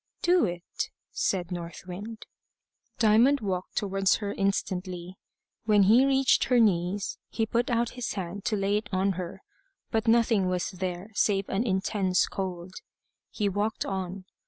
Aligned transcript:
"Do 0.23 0.45
it," 0.45 0.89
said 1.11 1.51
North 1.51 1.83
Wind. 1.85 2.25
Diamond 2.97 3.39
walked 3.41 3.75
towards 3.77 4.15
her 4.15 4.33
instantly. 4.33 5.19
When 5.65 5.83
he 5.83 6.07
reached 6.07 6.45
her 6.45 6.59
knees, 6.59 7.19
he 7.29 7.45
put 7.45 7.69
out 7.69 7.91
his 7.91 8.13
hand 8.13 8.43
to 8.45 8.55
lay 8.55 8.77
it 8.77 8.89
on 8.91 9.11
her, 9.11 9.43
but 9.91 10.07
nothing 10.07 10.49
was 10.49 10.71
there 10.71 11.11
save 11.13 11.47
an 11.49 11.67
intense 11.67 12.25
cold. 12.27 12.73
He 13.29 13.47
walked 13.47 13.85
on. 13.85 14.25